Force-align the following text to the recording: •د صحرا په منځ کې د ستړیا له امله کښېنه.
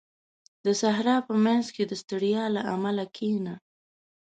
•د 0.65 0.67
صحرا 0.81 1.17
په 1.27 1.33
منځ 1.45 1.65
کې 1.75 1.83
د 1.87 1.93
ستړیا 2.01 2.43
له 2.55 2.61
امله 2.73 3.03
کښېنه. 3.15 3.55